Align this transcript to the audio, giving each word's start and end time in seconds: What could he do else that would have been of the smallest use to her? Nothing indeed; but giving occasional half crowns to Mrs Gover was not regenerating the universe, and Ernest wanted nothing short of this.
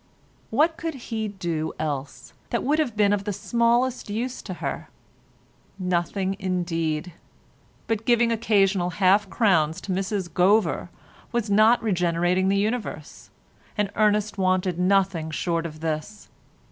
What 0.49 0.77
could 0.77 0.95
he 0.95 1.27
do 1.27 1.73
else 1.77 2.33
that 2.49 2.63
would 2.63 2.79
have 2.79 2.97
been 2.97 3.13
of 3.13 3.23
the 3.23 3.31
smallest 3.31 4.09
use 4.09 4.41
to 4.41 4.55
her? 4.55 4.89
Nothing 5.77 6.35
indeed; 6.39 7.13
but 7.85 8.03
giving 8.03 8.31
occasional 8.31 8.89
half 8.97 9.29
crowns 9.29 9.79
to 9.81 9.91
Mrs 9.91 10.27
Gover 10.27 10.89
was 11.31 11.51
not 11.51 11.83
regenerating 11.83 12.49
the 12.49 12.57
universe, 12.57 13.29
and 13.77 13.91
Ernest 13.95 14.39
wanted 14.39 14.79
nothing 14.79 15.29
short 15.29 15.67
of 15.67 15.81
this. 15.81 16.29